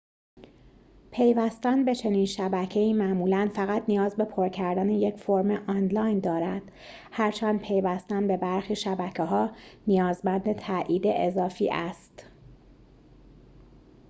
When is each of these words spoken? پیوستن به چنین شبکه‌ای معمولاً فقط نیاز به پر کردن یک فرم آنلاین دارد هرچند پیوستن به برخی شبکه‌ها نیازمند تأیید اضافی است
پیوستن 1.11 1.85
به 1.85 1.95
چنین 1.95 2.25
شبکه‌ای 2.25 2.93
معمولاً 2.93 3.49
فقط 3.55 3.83
نیاز 3.87 4.15
به 4.15 4.25
پر 4.25 4.49
کردن 4.49 4.89
یک 4.89 5.15
فرم 5.15 5.51
آنلاین 5.51 6.19
دارد 6.19 6.61
هرچند 7.11 7.61
پیوستن 7.61 8.27
به 8.27 8.37
برخی 8.37 8.75
شبکه‌ها 8.75 9.51
نیازمند 9.87 10.51
تأیید 10.51 11.03
اضافی 11.07 11.69
است 11.73 12.25